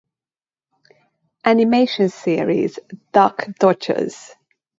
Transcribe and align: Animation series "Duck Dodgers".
Animation 1.45 2.09
series 2.09 2.79
"Duck 3.13 3.45
Dodgers". 3.59 4.31